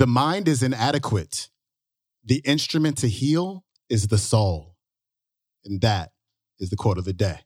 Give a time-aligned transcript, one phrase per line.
[0.00, 1.50] The mind is inadequate.
[2.24, 4.74] The instrument to heal is the soul.
[5.62, 6.12] And that
[6.58, 7.40] is the quote of the day.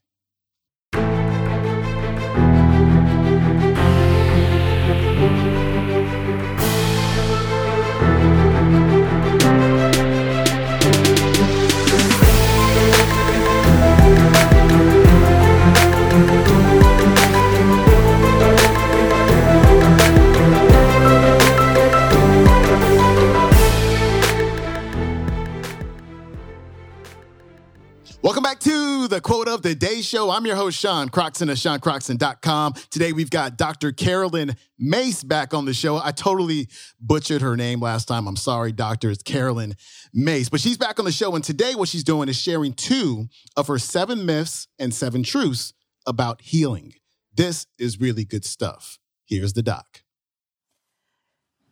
[29.24, 30.30] Quote of the Day Show.
[30.30, 32.74] I'm your host, Sean Croxton of SeanCroxton.com.
[32.90, 33.90] Today we've got Dr.
[33.90, 35.96] Caroline Myss back on the show.
[35.96, 36.68] I totally
[37.00, 38.28] butchered her name last time.
[38.28, 39.10] I'm sorry, Doctor.
[39.10, 39.76] It's Caroline
[40.12, 40.50] Myss.
[40.50, 41.34] But she's back on the show.
[41.34, 45.72] And today what she's doing is sharing two of her seven myths and seven truths
[46.06, 46.92] about healing.
[47.34, 48.98] This is really good stuff.
[49.24, 50.02] Here's the doc.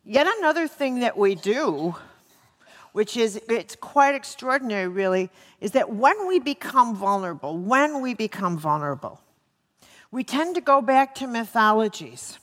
[0.04, 1.96] Yet another thing that we do
[2.92, 5.30] which is it's quite extraordinary really
[5.60, 9.20] is that when we become vulnerable when we become vulnerable
[10.12, 12.38] we tend to go back to mythologies.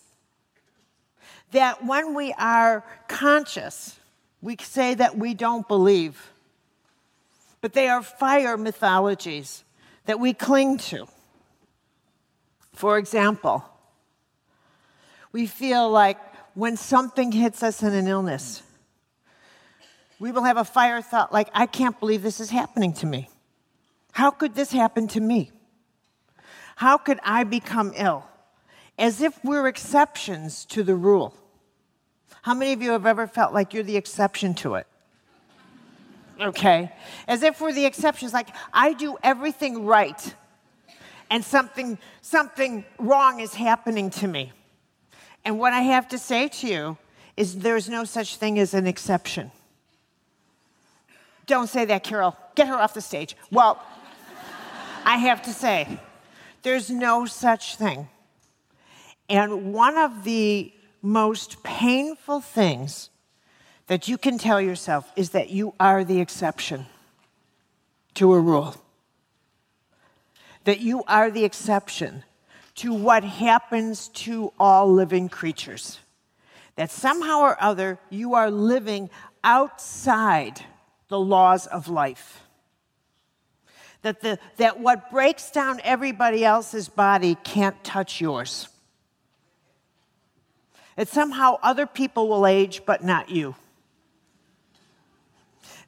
[1.51, 3.97] That when we are conscious
[4.41, 6.31] we say that we don't believe
[7.61, 9.63] but they are fire mythologies
[10.05, 11.07] that we cling to.
[12.73, 13.63] For example
[15.31, 16.17] we feel like
[16.55, 18.63] when something hits us in an illness
[20.19, 23.29] we will have a fire thought like, I can't believe this is happening to me.
[24.11, 25.51] How could this happen to me?
[26.75, 28.25] How could I become ill?
[28.97, 31.33] As if we're exceptions to the rule.
[32.41, 34.87] How many of you have ever felt like you're the exception to it?
[36.41, 36.91] Okay.
[37.27, 40.35] As if we're the exceptions, like I do everything right
[41.29, 44.51] and something, something wrong is happening to me.
[45.45, 46.97] And what I have to say to you
[47.37, 49.51] is there's no such thing as an exception.
[51.49, 52.37] Don't say that, Carol.
[52.53, 53.35] Get her off the stage.
[53.51, 53.83] Well,
[55.03, 55.99] I have to say,
[56.61, 58.07] there's no such thing.
[59.27, 60.71] And one of the
[61.01, 63.09] most painful things
[63.87, 66.85] that you can tell yourself is that you are the exception
[68.13, 68.75] to a rule.
[70.65, 72.23] That you are the exception
[72.75, 75.99] to what happens to all living creatures.
[76.75, 79.09] That somehow or other you are living
[79.43, 80.63] outside
[81.09, 82.43] the laws of life.
[84.01, 88.69] That, the, that what breaks down everybody else's body can't touch yours.
[90.95, 93.55] That somehow other people will age, but not you.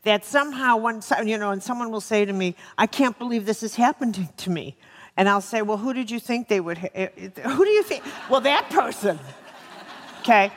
[0.04, 3.64] That somehow, when, you know, and someone will say to me, I can't believe this
[3.64, 4.76] is happening to me.
[5.16, 6.78] And I'll say, Well, who did you think they would?
[6.80, 8.04] Ha- eh, eh, who do you think?
[8.30, 9.20] Well, that person.
[10.22, 10.52] Okay?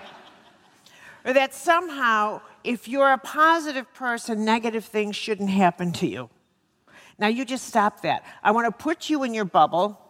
[1.25, 6.31] Or that somehow if you're a positive person, negative things shouldn't happen to you.
[7.19, 8.25] Now, you just stop that.
[8.43, 10.01] I want to put you in your bubble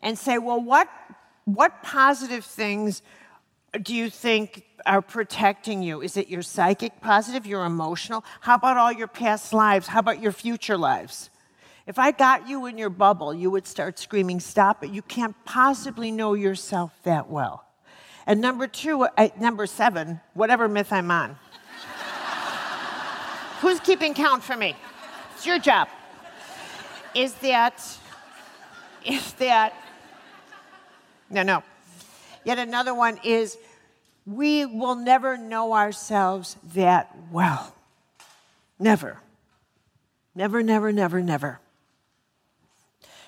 [0.00, 0.88] and say, well, what,
[1.44, 3.02] what positive things
[3.82, 6.00] do you think are protecting you?
[6.00, 8.24] Is it your psychic positive, your emotional?
[8.40, 9.88] How about all your past lives?
[9.88, 11.28] How about your future lives?
[11.86, 14.90] If I got you in your bubble, you would start screaming, Stop it.
[14.90, 17.66] You can't possibly know yourself that well.
[18.26, 21.36] And number two, uh, number seven, whatever myth I'm on.
[23.60, 24.74] Who's keeping count for me?
[25.34, 25.88] It's your job.
[27.14, 27.74] Is that,
[29.04, 29.74] is that,
[31.28, 31.62] no, no.
[32.44, 33.58] Yet another one is
[34.24, 37.74] we will never know ourselves that well.
[38.78, 39.18] Never.
[40.34, 41.60] Never, never, never, never.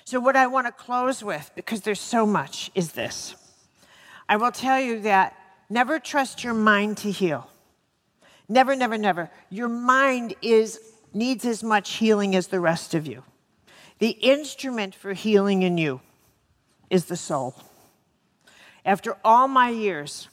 [0.05, 3.35] So, what I want to close with, because there's so much, is this.
[4.27, 5.37] I will tell you that
[5.69, 7.49] never trust your mind to heal.
[8.53, 9.31] Never, never, never.
[9.49, 10.79] Your mind is,
[11.11, 13.23] needs as much healing as the rest of you.
[13.97, 16.01] The instrument for healing in you
[16.91, 17.55] is the soul.
[18.85, 20.29] After all my years,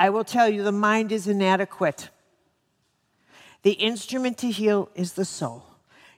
[0.00, 2.08] I will tell you the mind is inadequate.
[3.62, 5.64] The instrument to heal is the soul.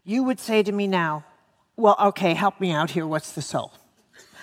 [0.04, 1.26] You would say to me now,
[1.76, 3.06] Well, okay, help me out here.
[3.06, 3.75] What's the soul?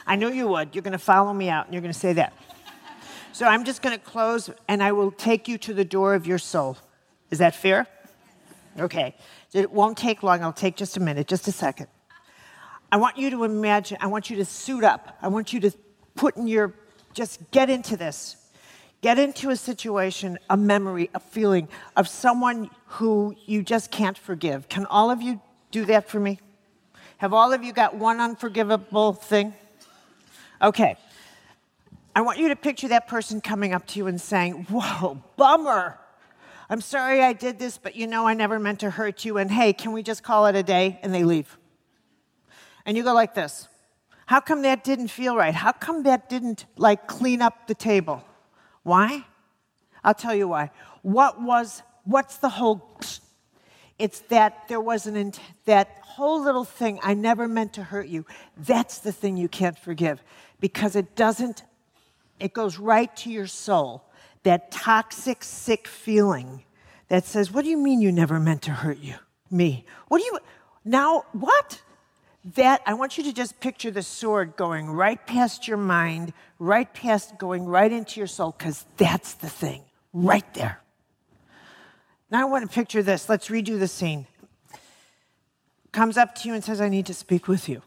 [0.05, 0.75] I know you would.
[0.75, 2.31] You're going to follow me out and you're going to say that.
[3.31, 6.27] So I'm just going to close and I will take you to the door of
[6.27, 6.77] your soul.
[7.31, 7.87] Is that fair?
[8.79, 9.15] Okay.
[9.53, 10.43] It won't take long.
[10.43, 11.87] I'll take just a minute, just a second.
[12.91, 15.17] I want you to imagine, I want you to suit up.
[15.21, 15.71] I want you to
[16.15, 16.73] put in your,
[17.13, 18.35] just get into this.
[19.01, 24.67] Get into a situation, a memory, a feeling of someone who you just can't forgive.
[24.67, 25.39] Can all of you
[25.71, 26.39] do that for me?
[27.17, 29.53] Have all of you got one unforgivable thing?
[30.61, 30.97] Okay.
[32.15, 35.99] I want you to picture that person coming up to you and saying, Whoa, bummer.
[36.69, 39.37] I'm sorry I did this, but you know I never meant to hurt you.
[39.37, 40.99] And hey, can we just call it a day?
[41.01, 41.57] And they leave.
[42.85, 43.67] And you go like this
[44.27, 45.53] How come that didn't feel right?
[45.53, 48.23] How come that didn't like clean up the table?
[48.83, 49.25] Why?
[50.03, 50.71] I'll tell you why.
[51.01, 52.99] What was, what's the whole,
[53.97, 58.07] it's that there was an, int- that whole little thing, I never meant to hurt
[58.07, 58.25] you.
[58.57, 60.21] That's the thing you can't forgive
[60.59, 61.63] because it doesn't,
[62.39, 64.03] it goes right to your soul.
[64.43, 66.63] That toxic, sick feeling
[67.09, 69.15] that says, What do you mean you never meant to hurt you?
[69.51, 69.85] Me.
[70.07, 70.39] What do you,
[70.85, 71.81] now, what?
[72.55, 76.91] That, I want you to just picture the sword going right past your mind, right
[76.93, 79.83] past, going right into your soul, because that's the thing,
[80.13, 80.79] right there.
[82.31, 83.27] Now I want to picture this.
[83.27, 84.25] Let's redo the scene.
[85.91, 87.81] Comes up to you and says, I need to speak with you.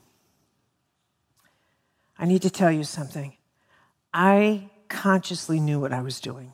[2.19, 3.35] I need to tell you something.
[4.13, 6.53] I consciously knew what I was doing.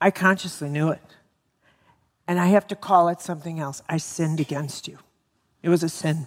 [0.00, 1.00] I consciously knew it.
[2.26, 3.82] And I have to call it something else.
[3.88, 4.98] I sinned against you.
[5.62, 6.26] It was a sin.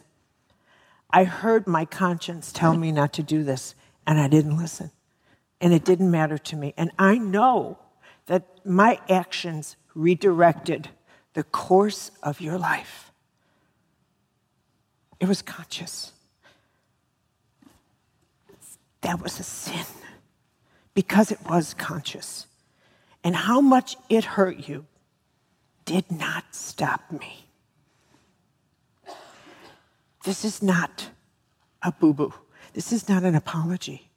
[1.10, 3.76] I heard my conscience tell me not to do this,
[4.06, 4.92] and I didn't listen.
[5.60, 6.74] And it didn't matter to me.
[6.78, 7.80] And I know
[8.28, 10.90] that my actions redirected
[11.34, 13.12] the course of your life.
[15.20, 16.12] It was conscious.
[19.02, 19.86] That was a sin
[20.94, 22.48] because it was conscious.
[23.24, 24.86] And how much it hurt you
[25.88, 27.46] did not stop me.
[30.26, 31.10] This is not
[31.82, 32.34] a boo boo.
[32.74, 34.10] This is not an apology.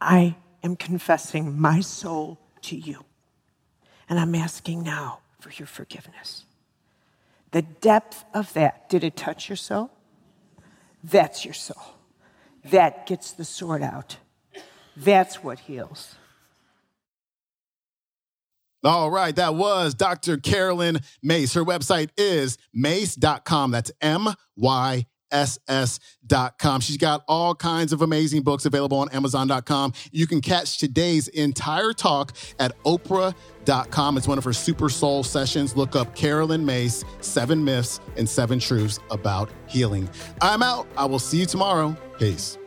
[0.00, 3.04] I am confessing my soul to you.
[4.08, 6.44] And I'm asking now for your forgiveness.
[7.50, 9.90] The depth of that, did it touch your soul?
[11.02, 11.96] That's your soul.
[12.64, 14.16] That gets the sword out.
[14.96, 16.14] That's what heals.
[18.82, 20.38] All right, that was Dr.
[20.38, 21.52] Caroline Myss.
[21.52, 23.70] Her website is myss.com.
[23.72, 26.80] That's M Y ss.com.
[26.80, 29.92] She's got all kinds of amazing books available on amazon.com.
[30.10, 34.16] You can catch today's entire talk at oprah.com.
[34.16, 35.76] It's one of her Super Soul sessions.
[35.76, 40.08] Look up Caroline Myss, Seven Myths and Seven Truths About Healing.
[40.40, 40.86] I'm out.
[40.96, 41.96] I will see you tomorrow.
[42.20, 42.58] É isso.